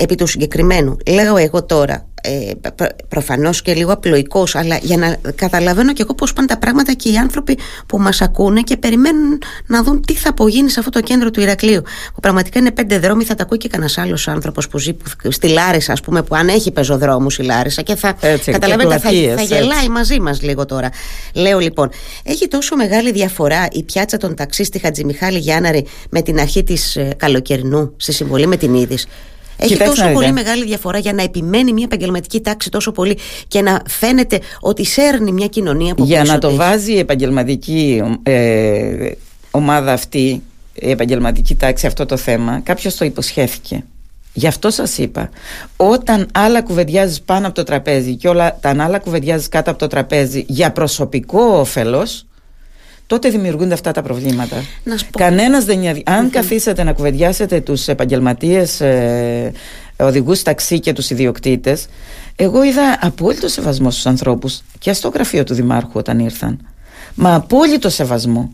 [0.00, 2.50] Επί του συγκεκριμένου, λέω εγώ τώρα, ε,
[3.08, 7.10] προφανώς και λίγο απλοϊκός αλλά για να καταλαβαίνω και εγώ πώς πάνε τα πράγματα και
[7.10, 11.00] οι άνθρωποι που μας ακούνε και περιμένουν να δουν τι θα απογίνει σε αυτό το
[11.00, 11.82] κέντρο του Ηρακλείου
[12.14, 14.96] που πραγματικά είναι πέντε δρόμοι θα τα ακούει και κανένας άλλος άνθρωπος που ζει
[15.28, 19.42] στη Λάρισα ας πούμε που αν έχει πεζοδρόμους η Λάρισα και θα καταλαβαίνετε θα, θα
[19.42, 20.90] γελάει μαζί μας λίγο τώρα.
[21.34, 21.90] Λέω λοιπόν
[22.22, 26.96] έχει τόσο μεγάλη διαφορά η πιάτσα των ταξί στη Χατζημιχάλη Γιάνναρη με την αρχή της
[26.96, 29.08] ε, καλοκαιρινού στη συμβολή με την είδηση
[29.60, 33.18] έχει τόσο πολύ μεγάλη διαφορά για να επιμένει μια επαγγελματική τάξη τόσο πολύ
[33.48, 39.10] και να φαίνεται ότι σέρνει μια κοινωνία που Για να το βάζει η επαγγελματική ε,
[39.50, 40.42] ομάδα αυτή,
[40.74, 43.84] η επαγγελματική τάξη αυτό το θέμα, κάποιος το υποσχέθηκε.
[44.32, 45.30] Γι' αυτό σας είπα,
[45.76, 49.86] όταν άλλα κουβεντιάζεις πάνω από το τραπέζι και όλα τα άλλα κουβεντιάζεις κάτω από το
[49.86, 52.26] τραπέζι για προσωπικό όφελος,
[53.10, 54.56] τότε δημιουργούνται αυτά τα προβλήματα.
[55.18, 56.02] Κανένας δεν νοιάζει.
[56.06, 59.52] Αν καθίσετε να κουβεντιάσετε τους επαγγελματίες ε,
[59.96, 61.86] οδηγούς ταξί και τους ιδιοκτήτες,
[62.36, 66.68] εγώ είδα απόλυτο σεβασμό στους ανθρώπους και στο γραφείο του Δημάρχου όταν ήρθαν.
[67.14, 68.52] Μα απόλυτο σεβασμό.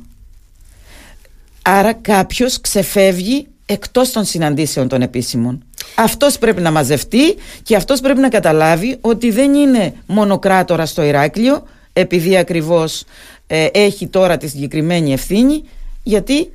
[1.62, 5.64] Άρα κάποιος ξεφεύγει εκτός των συναντήσεων των επίσημων.
[5.95, 11.62] Αυτός πρέπει να μαζευτεί και αυτός πρέπει να καταλάβει ότι δεν είναι μονοκράτορα στο Ηράκλειο
[12.01, 13.05] επειδή ακριβώς
[13.47, 15.65] ε, έχει τώρα τη συγκεκριμένη ευθύνη
[16.03, 16.51] γιατί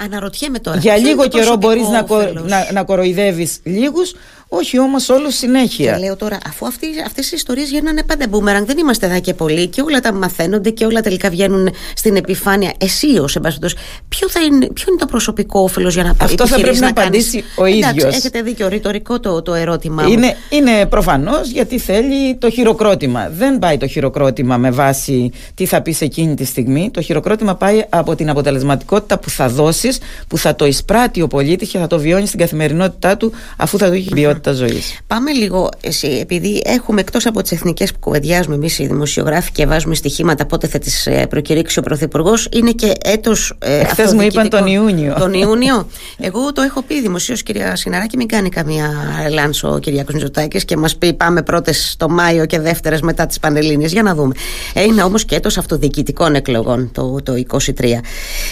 [0.00, 0.78] Αναρωτιέμαι τώρα.
[0.78, 2.06] Για λίγο καιρό μπορείς να,
[2.46, 4.14] να, να κοροϊδεύεις λίγους,
[4.48, 5.92] όχι όμως όλους συνέχεια.
[5.92, 9.34] Και λέω τώρα, αφού αυτοί, αυτές οι ιστορίες γίνανε πάντα μπούμερανγκ, δεν είμαστε εδώ και
[9.34, 12.72] πολλοί και όλα τα μαθαίνονται και όλα τελικά βγαίνουν στην επιφάνεια.
[12.78, 13.74] Εσύ ως εμπάσχετος,
[14.08, 17.44] ποιο, θα είναι, ποιο είναι το προσωπικό όφελος για να Αυτό θα πρέπει να, απαντήσει
[17.56, 18.14] ο ίδιος.
[18.14, 20.06] έχετε δίκιο, ρητορικό το, το ερώτημα.
[20.08, 23.28] Είναι, είναι προφανώς γιατί θέλει το χειροκρότημα.
[23.28, 26.90] Δεν πάει το χειροκρότημα με βάση τι θα πεις εκείνη τη στιγμή.
[26.92, 31.68] Το χειροκρότημα πάει από την αποτελεσματικότητα που θα δώσεις, που θα το εισπράττει ο πολίτης
[31.68, 34.08] και θα το βιώνει στην καθημερινότητά του αφού θα του έχει
[34.40, 34.98] ποιότητα ζωής.
[35.06, 39.66] Πάμε λίγο, εσύ, επειδή έχουμε εκτός από τις εθνικές που κουβεντιάζουμε εμείς οι δημοσιογράφοι και
[39.66, 43.54] βάζουμε στοιχήματα πότε θα τις ε, προκηρύξει ο Πρωθυπουργός, είναι και έτος.
[43.58, 45.14] Ε, Χθε μου είπαν τον Ιούνιο.
[45.18, 45.86] Τον Ιούνιο.
[46.18, 48.90] Εγώ το έχω πει δημοσίως, κυρία Συναράκη, μην κάνει καμία
[49.30, 53.38] λάνσο ο Κυριακός Μητσοτάκης και μας πει πάμε πρώτες το Μάιο και δεύτερες μετά τις
[53.38, 53.92] Πανελλήνιες.
[53.92, 54.34] Για να δούμε.
[54.74, 58.00] Ε, είναι όμως και έτος αυτοδιοικητικών εκλογών το, το 23.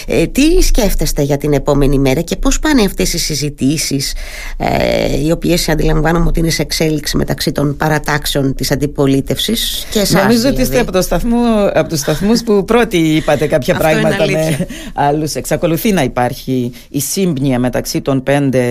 [0.07, 4.13] Ε, τι σκέφτεστε για την επόμενη μέρα και πώς πάνε αυτές οι συζητήσεις,
[4.57, 10.21] ε, οι οποίες αντιλαμβάνομαι ότι είναι σε εξέλιξη μεταξύ των παρατάξεων της αντιπολίτευσης και εσάς.
[10.21, 10.55] Νομίζω δηλαδή.
[10.55, 11.37] ότι είστε από, το σταθμό,
[11.73, 15.33] από τους σταθμούς που πρώτοι είπατε κάποια πράγματα με άλλους.
[15.35, 18.65] Εξακολουθεί να υπάρχει η σύμπνοια μεταξύ των πέντε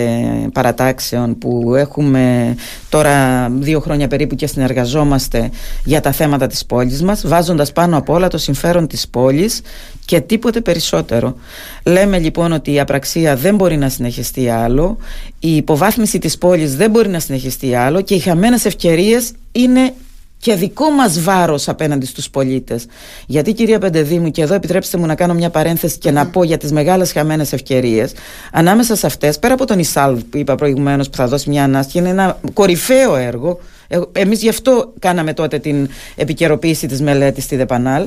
[0.52, 2.54] παρατάξεων που έχουμε
[2.88, 5.50] τώρα δύο χρόνια περίπου και συνεργαζόμαστε
[5.84, 9.60] για τα θέματα της πόλης μας βάζοντας πάνω απ' όλα το συμφέρον της πόλης
[10.04, 11.36] και τίποτε περισσότερο.
[11.82, 14.96] Λέμε λοιπόν ότι η απραξία δεν μπορεί να συνεχιστεί άλλο,
[15.38, 19.92] η υποβάθμιση της πόλης δεν μπορεί να συνεχιστεί άλλο και οι χαμένες ευκαιρίες είναι
[20.38, 22.86] και δικό μας βάρος απέναντι στους πολίτες.
[23.26, 26.56] Γιατί κυρία Πεντεδήμου και εδώ επιτρέψτε μου να κάνω μια παρένθεση και να πω για
[26.56, 28.12] τις μεγάλες χαμένες ευκαιρίες.
[28.52, 31.98] Ανάμεσα σε αυτές, πέρα από τον Ισάλβ που είπα προηγουμένως που θα δώσει μια ανάσκη,
[31.98, 33.60] είναι ένα κορυφαίο έργο.
[33.88, 38.06] Ε, εμείς γι' αυτό κάναμε τότε την επικαιροποίηση της μελέτης στη δεπαναλ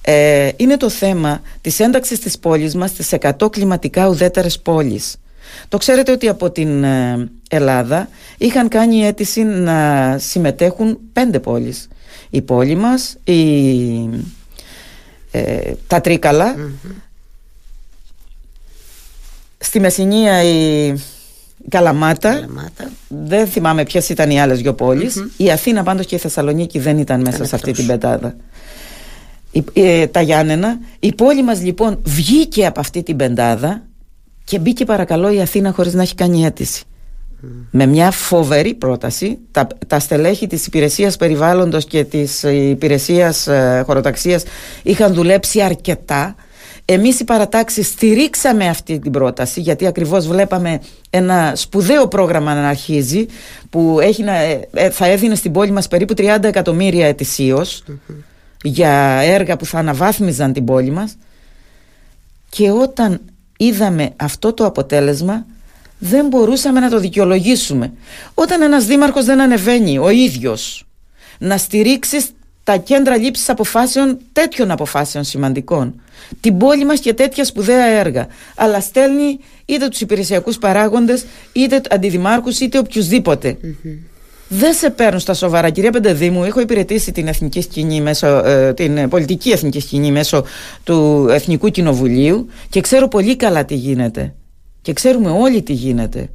[0.00, 5.16] ε, είναι το θέμα της ένταξης της πόλης μας στις 100 κλιματικά ουδέτερες πόλεις
[5.68, 11.88] το ξέρετε ότι από την ε, Ελλάδα είχαν κάνει αίτηση να συμμετέχουν πέντε πόλεις.
[12.30, 13.40] Η πόλη μας η,
[15.30, 16.54] ε, τα τρικαλα
[19.58, 20.94] στη Μεσσηνία η
[21.68, 22.48] Καλαμάτα.
[23.08, 24.76] Δεν θυμάμαι ποιες ήταν οι άλλες δύο
[25.36, 28.36] Η Αθήνα πάντως και η Θεσσαλονίκη δεν ήταν μέσα σε αυτή την πετάδα.
[29.72, 30.78] Ε, τα Γιάννενα.
[30.98, 33.82] Η πόλη μας λοιπόν βγήκε από αυτή την πεντάδα
[34.44, 36.84] και μπήκε παρακαλώ η Αθήνα χωρίς να έχει κάνει αίτηση.
[37.70, 44.42] Με μια φοβερή πρόταση, τα, τα στελέχη της υπηρεσίας περιβάλλοντος και της υπηρεσίας ε, χωροταξίας
[44.82, 46.34] είχαν δουλέψει αρκετά.
[46.84, 50.80] Εμείς οι παρατάξεις στηρίξαμε αυτή την πρόταση γιατί ακριβώς βλέπαμε
[51.10, 53.26] ένα σπουδαίο πρόγραμμα να αρχίζει
[53.70, 57.14] που έχει να, ε, ε, θα έδινε στην πόλη μας περίπου 30 εκατομμύρια
[58.62, 61.16] για έργα που θα αναβάθμιζαν την πόλη μας.
[62.48, 63.20] Και όταν
[63.66, 65.46] είδαμε αυτό το αποτέλεσμα
[65.98, 67.92] δεν μπορούσαμε να το δικαιολογήσουμε.
[68.34, 70.86] Όταν ένας δήμαρχος δεν ανεβαίνει ο ίδιος
[71.38, 72.26] να στηρίξει
[72.64, 76.00] τα κέντρα λήψης αποφάσεων τέτοιων αποφάσεων σημαντικών.
[76.40, 78.26] Την πόλη μας και τέτοια σπουδαία έργα.
[78.56, 82.78] Αλλά στέλνει είτε τους υπηρεσιακούς παράγοντες είτε αντιδημάρχους είτε
[84.58, 86.44] δεν σε παίρνουν στα σοβαρά κυρία Πεντεδήμου.
[86.44, 90.44] Έχω υπηρετήσει την, εθνική σκηνή μέσω, ε, την πολιτική εθνική σκηνή μέσω
[90.84, 94.34] του Εθνικού Κοινοβουλίου και ξέρω πολύ καλά τι γίνεται.
[94.82, 96.28] Και ξέρουμε όλοι τι γίνεται.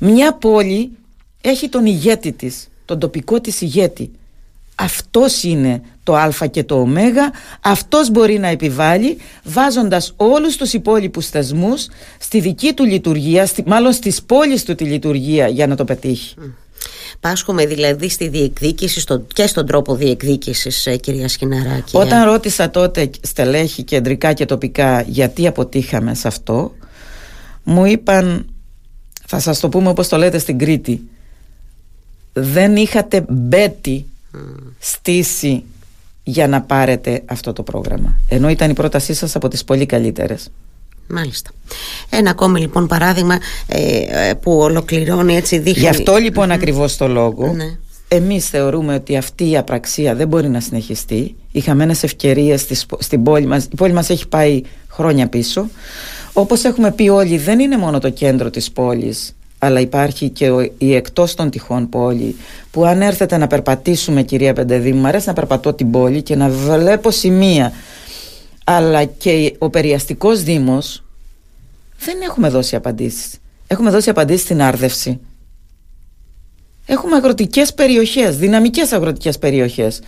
[0.00, 0.90] Μια πόλη
[1.40, 4.10] έχει τον ηγέτη της τον τοπικό της ηγέτη.
[4.74, 6.86] Αυτός είναι το α και το ω,
[7.60, 13.92] αυτός μπορεί να επιβάλλει βάζοντας όλους τους υπόλοιπους θεσμούς στη δική του λειτουργία, στη, μάλλον
[13.92, 16.34] στις πόλεις του τη λειτουργία για να το πετύχει.
[17.20, 21.96] Πάσχουμε δηλαδή στη διεκδίκηση στο, και στον τρόπο διεκδίκησης ε, κυρία Σχοιναράκη.
[21.96, 26.74] Όταν ρώτησα τότε στελέχη κεντρικά και τοπικά γιατί αποτύχαμε σε αυτό
[27.62, 28.46] μου είπαν
[29.26, 31.08] θα σας το πούμε όπως το λέτε στην Κρήτη
[32.32, 34.06] δεν είχατε μπέτη
[34.78, 35.64] στήσει
[36.22, 38.20] για να πάρετε αυτό το πρόγραμμα.
[38.28, 40.50] Ενώ ήταν η πρότασή σας από τις πολύ καλύτερες.
[41.08, 41.50] Μάλιστα.
[42.10, 45.80] Ένα ακόμη λοιπόν παράδειγμα ε, που ολοκληρώνει έτσι δείχνει...
[45.80, 47.76] Γι' αυτό λοιπόν ακριβώς το λόγο ναι.
[48.08, 51.36] εμείς θεωρούμε ότι αυτή η απραξία δεν μπορεί να συνεχιστεί.
[51.52, 52.66] Οι χαμένες ευκαιρίες
[52.98, 55.68] στην πόλη μας, η πόλη μας έχει πάει χρόνια πίσω.
[56.32, 60.94] Όπως έχουμε πει όλοι δεν είναι μόνο το κέντρο της πόλης αλλά υπάρχει και η
[60.94, 62.36] εκτός των τυχών πόλη
[62.70, 66.48] που αν έρθετε να περπατήσουμε κυρία Πεντεδί μου αρέσει να περπατώ την πόλη και να
[66.48, 67.72] βλέπω σημεία
[68.70, 71.04] αλλά και ο περιαστικός δήμος
[71.98, 73.38] δεν έχουμε δώσει απαντήσεις.
[73.66, 75.20] Έχουμε δώσει απαντήσεις στην άρδευση.
[76.86, 80.00] Έχουμε αγροτικές περιοχές δυναμικές αγροτικές περιοχές.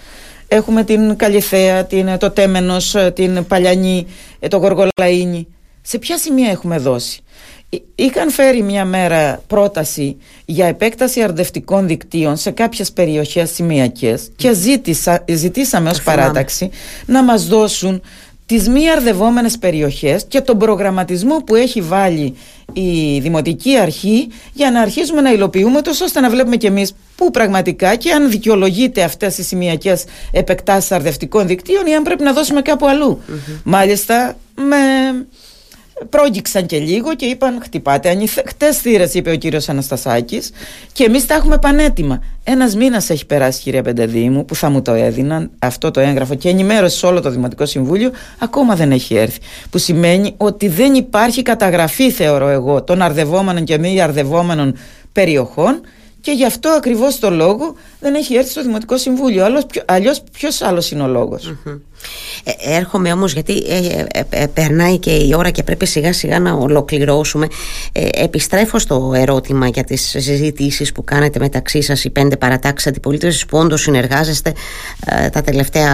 [0.49, 4.07] Έχουμε την Καλυθέα, την, το Τέμενος την Παλιανή,
[4.49, 5.47] το Γοργολαΐνη
[5.83, 7.23] σε ποια σημεία έχουμε δώσει;
[7.95, 15.25] Είχαν φέρει μια μέρα πρόταση για επέκταση αρδευτικών δικτύων σε κάποιες περιοχές σημειακές και ζήτησα,
[15.29, 16.71] ζητήσαμε ως παράταξη
[17.07, 18.03] να μας δώσουν
[18.51, 22.37] τις μη αρδευόμενες περιοχές και τον προγραμματισμό που έχει βάλει
[22.73, 27.31] η Δημοτική Αρχή για να αρχίσουμε να υλοποιούμε τόσο ώστε να βλέπουμε κι εμείς που
[27.31, 32.63] πραγματικά και αν δικαιολογείται αυτές οι σημειακές επεκτάσεις αρδευτικών δικτύων ή αν πρέπει να δώσουμε
[32.63, 32.87] κάπου
[33.65, 34.77] Μάλιστα με
[36.09, 40.51] πρόγγιξαν και λίγο και είπαν χτυπάτε ανοιχτέ θύρες, είπε ο κύριος Αναστασάκης,
[40.93, 42.23] και εμείς τα έχουμε πανέτοιμα.
[42.45, 46.49] Ένας μήνας έχει περάσει, κυρία Πεντεδήμου, που θα μου το έδιναν αυτό το έγγραφο και
[46.49, 49.39] ενημέρωση σε όλο το Δημοτικό Συμβούλιο, ακόμα δεν έχει έρθει.
[49.71, 54.77] Που σημαίνει ότι δεν υπάρχει καταγραφή, θεωρώ εγώ, των αρδευόμενων και μη αρδευόμενων
[55.13, 55.81] περιοχών
[56.21, 59.47] και γι' αυτό ακριβώς το λόγο δεν έχει έρθει στο Δημοτικό Συμβούλιο.
[59.85, 61.71] Αλλιώς, ποιος άλλος είναι ο λογο ε,
[62.65, 67.47] έρχομαι όμως γιατί ε, ε, περνάει και η ώρα και πρέπει σιγά σιγά να ολοκληρώσουμε.
[68.13, 73.59] Επιστρέφω στο ερώτημα για τις συζητήσεις που κάνετε μεταξύ σας οι πέντε παρατάξεις αντιπολίτευσης που
[73.59, 74.53] όντως συνεργάζεστε
[75.33, 75.91] τα τελευταία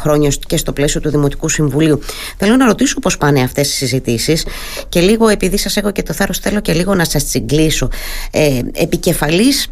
[0.00, 2.00] χρόνια και στο πλαίσιο του Δημοτικού Συμβουλίου.
[2.36, 4.44] Θέλω να ρωτήσω πώς πάνε αυτές οι συζητήσεις
[4.88, 7.88] και λίγο επειδή σας έχω και το θάρρος θέλω και λίγο να σας τσιγκλίσω.
[8.30, 9.68] Ε, επικεφαλής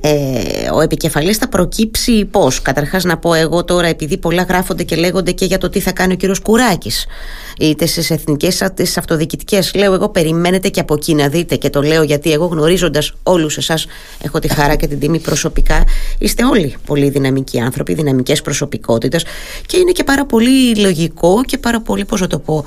[0.00, 4.96] ε, ο επικεφαλής θα προκύψει πώς; Καταρχάς να πω εγώ τώρα επειδή πολλά γράφονται και
[4.96, 7.06] λέγονται και για το τι θα κάνει ο κύριος Κουράκης
[7.58, 9.74] είτε στις εθνικές τι αυτοδιοικητικές.
[9.74, 11.56] Λέω εγώ, περιμένετε και από εκεί να δείτε.
[11.56, 13.86] Και το λέω γιατί εγώ γνωρίζοντας όλους εσάς,
[14.22, 15.84] έχω τη χαρά και την τιμή προσωπικά.
[16.18, 19.24] Είστε όλοι πολύ δυναμικοί άνθρωποι, δυναμικές προσωπικότητες.
[19.66, 22.64] Και είναι και πάρα πολύ λογικό και πάρα πολύ, πώς το πω,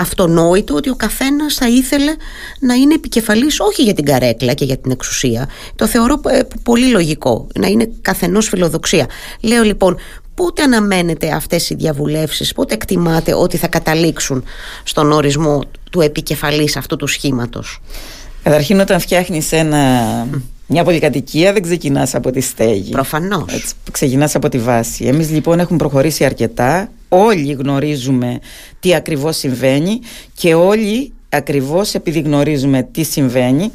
[0.00, 2.12] αυτονόητο ότι ο καθένας θα ήθελε
[2.60, 5.48] να είναι επικεφαλής όχι για την καρέκλα και για την εξουσία.
[5.76, 7.46] Το θεωρώ ε, πολύ λογικό.
[7.54, 9.06] Να είναι καθενός φιλοδοξία.
[9.40, 9.96] Λέω λοιπόν,
[10.36, 14.44] Πότε αναμένετε αυτές οι διαβουλεύσεις, πότε εκτιμάτε ότι θα καταλήξουν
[14.84, 17.80] στον ορισμό του επικεφαλής αυτού του σχήματος;
[18.42, 19.78] Καταρχήν όταν φτιάχνεις ένα,
[20.66, 22.90] μια πολυκατοικία δεν ξεκινάς από τη στέγη.
[22.90, 23.52] Προφανώς.
[23.52, 25.04] Έτσι, ξεκινάς από τη βάση.
[25.04, 28.38] Εμείς λοιπόν έχουμε προχωρήσει αρκετά, όλοι γνωρίζουμε
[28.80, 30.00] τι ακριβώς συμβαίνει
[30.34, 33.72] και όλοι ακριβώς επειδή γνωρίζουμε τι συμβαίνει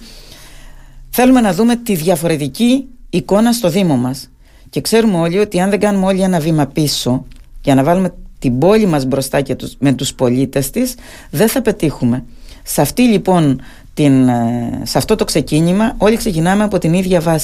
[1.11, 4.29] θέλουμε να δούμε τη διαφορετική εικόνα στο Δήμο μας.
[4.69, 7.25] Και ξέρουμε όλοι ότι αν δεν κάνουμε όλοι ένα βήμα πίσω
[7.61, 10.95] για να βάλουμε την πόλη μας μπροστά και τους, με τους πολίτες της,
[11.29, 12.23] δεν θα πετύχουμε.
[12.63, 13.61] Σε, αυτή, λοιπόν,
[13.93, 17.41] την, ε, σε αυτό το ξεκίνημα όλοι ξεκινάμε από την ίδια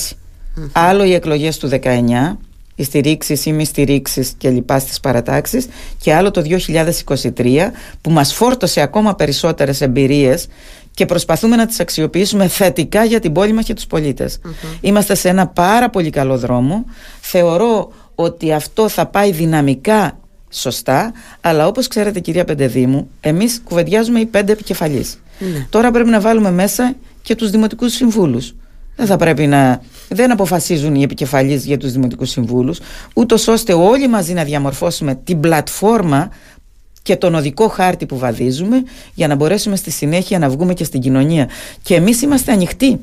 [0.71, 2.37] Άλλο οι εκλογές του 19,
[2.77, 6.43] οι στηρίξεις ή μη στηρίξεις και λοιπά στις παρατάξεις και άλλο το
[7.05, 10.47] 2023 που μας φόρτωσε ακόμα περισσότερες εμπειρίες
[10.91, 14.39] και προσπαθούμε να τις αξιοποιήσουμε θετικά για την πόλη μας και τους πολίτες.
[14.81, 16.85] Είμαστε σε ένα πάρα πολύ καλό δρόμο.
[17.21, 24.25] Θεωρώ ότι αυτό θα πάει δυναμικά σωστά, αλλά όπως ξέρετε κυρία Πεντεδήμου, εμείς κουβεντιάζουμε οι
[24.25, 25.19] πέντε επικεφαλείς.
[25.39, 25.65] Ναι.
[25.69, 28.55] Τώρα πρέπει να βάλουμε μέσα και τους δημοτικούς συμβούλους.
[28.95, 29.81] Δεν θα πρέπει να.
[30.09, 32.79] Δεν αποφασίζουν οι επικεφαλείς για τους δημοτικούς συμβούλους,
[33.13, 36.29] ούτως ώστε όλοι μαζί να διαμορφώσουμε την πλατφόρμα
[37.01, 41.01] και τον οδικό χάρτη που βαδίζουμε για να μπορέσουμε στη συνέχεια να βγούμε και στην
[41.01, 41.49] κοινωνία.
[41.81, 42.99] Και εμείς είμαστε ανοιχτοί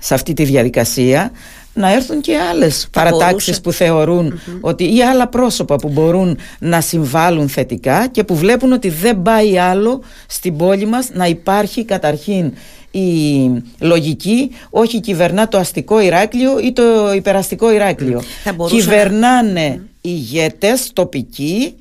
[0.00, 1.30] σε αυτή τη διαδικασία
[1.74, 7.48] να έρθουν και άλλες παρατάξεις που θεωρουν ότι ή άλλα πρόσωπα που μπορούν να συμβάλλουν
[7.48, 12.52] θετικά και που βλέπουν ότι δεν πάει άλλο στην πόλη μας να υπάρχει καταρχήν
[12.90, 18.22] η λογική όχι κυβερνά το αστικό Ηράκλειο ή το υπεραστικό Ηράκλειο.
[18.68, 19.86] Κυβερνάνε mm.
[20.00, 21.74] ηγέτες τοπικοί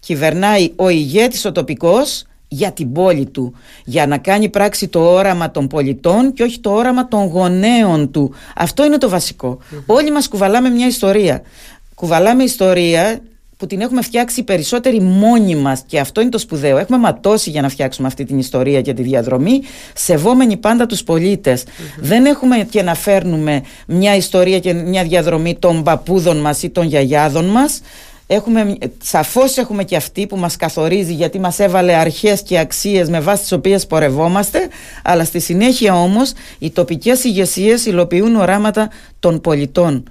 [0.00, 2.24] κυβερνάει ο ηγέτης ο τοπικός
[2.56, 6.70] για την πόλη του για να κάνει πράξη το όραμα των πολιτών και όχι το
[6.70, 8.34] όραμα των γονέων του.
[8.56, 11.42] Αυτό είναι το βασικο όλοι μας κουβαλάμε μια ιστορία.
[11.94, 13.20] Κουβαλάμε ιστορία
[13.56, 16.78] που την έχουμε φτιάξει περισσότεροι μόνοι μας και αυτό είναι το σπουδαίο.
[16.78, 19.62] Έχουμε ματώσει για να φτιάξουμε αυτή την ιστορία και τη διαδρομή
[19.94, 21.64] σεβόμενοι πάντα τους πολίτες.
[22.00, 26.86] Δεν έχουμε και να φέρνουμε μια ιστορία και μια διαδρομή των παππούδων μας ή των
[26.86, 27.80] γιαγιάδων μας
[28.28, 33.20] Έχουμε, σαφώς έχουμε και αυτή που μας καθορίζει γιατί μας έβαλε αρχές και αξίες με
[33.20, 34.68] βάση τις οποίες πορευόμαστε
[35.04, 38.90] αλλά στη συνέχεια όμως οι τοπικές ηγεσίες υλοποιούν οράματα
[39.26, 40.02] των πολιτών.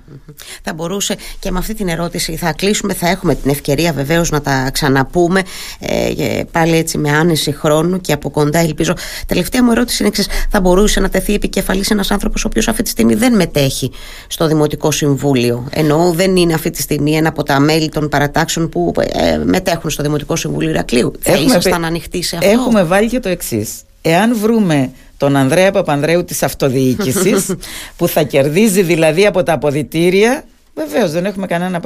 [0.64, 4.42] Θα μπορούσε και με αυτή την ερώτηση θα κλείσουμε, θα έχουμε την ευκαιρία βεβαίως να
[4.42, 5.42] τα ξαναπούμε
[5.80, 8.94] ε, πάλι έτσι με άνεση χρόνου και από κοντά ελπίζω.
[9.28, 12.84] Τελευταία μου ερώτηση είναι εξής, θα μπορούσε να τεθεί επικεφαλής ένας άνθρωπος ο οποίος αυτή
[12.84, 13.92] τη στιγμή δεν μετέχει
[14.28, 18.70] στο Δημοτικό Συμβούλιο ενώ δεν είναι αυτή τη στιγμή ένα από τα μέλη των παρατάξεων
[18.70, 21.12] που ε, μετέχουν στο Δημοτικό Συμβούλιο Ηρακλείου.
[21.20, 23.72] Θα ήσασταν ανοιχτοί σε αυτό; Έχουμε βάλει και το εξής.
[24.08, 27.56] Εάν βρούμε τον Ανδρέα Παπανδρέου της αυτοδιοίκησης
[27.98, 30.44] που θα κερδίζει δηλαδή από τα αποδητήρια
[30.76, 31.82] Βεβαίως, δεν έχουμε κανένα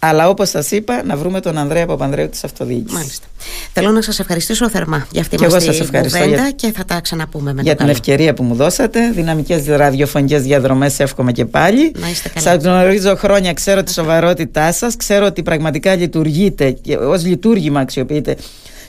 [0.00, 2.98] Αλλά όπως σας είπα, να βρούμε τον Ανδρέα Παπανδρέου της Αυτοδιοίκησης.
[2.98, 3.26] Μάλιστα.
[3.72, 6.50] Θέλω να σας ευχαριστήσω θερμά για αυτή την κουβέντα για...
[6.50, 7.62] και θα τα ξαναπούμε μετά.
[7.62, 9.10] Για την ευκαιρία που μου δώσατε.
[9.10, 11.94] Δυναμικές ραδιοφωνικές διαδρομές εύχομαι και πάλι.
[12.36, 16.76] Σας γνωρίζω χρόνια, ξέρω τη σοβαρότητά σας, ξέρω ότι πραγματικά λειτουργείτε,
[17.08, 18.36] ως λειτουργήμα αξιοποιείτε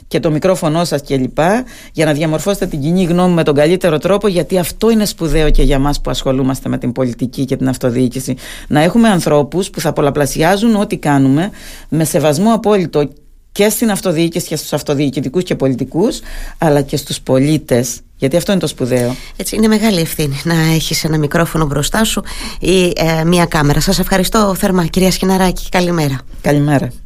[0.07, 1.37] και το μικρόφωνο σας κλπ
[1.91, 5.63] για να διαμορφώσετε την κοινή γνώμη με τον καλύτερο τρόπο γιατί αυτό είναι σπουδαίο και
[5.63, 8.35] για μας που ασχολούμαστε με την πολιτική και την αυτοδιοίκηση
[8.67, 11.49] να έχουμε ανθρώπους που θα πολλαπλασιάζουν ό,τι κάνουμε
[11.89, 13.09] με σεβασμό απόλυτο
[13.51, 16.19] και στην αυτοδιοίκηση και στους αυτοδιοικητικούς και πολιτικούς
[16.57, 19.15] αλλά και στους πολίτες γιατί αυτό είναι το σπουδαίο.
[19.35, 22.23] Έτσι, είναι μεγάλη ευθύνη να έχεις ένα μικρόφωνο μπροστά σου
[22.59, 23.79] ή ε, μία κάμερα.
[23.79, 25.69] Σας ευχαριστώ θερμά κυρία Σκηναράκη.
[25.69, 26.19] Καλημέρα.
[26.41, 27.04] Καλημέρα.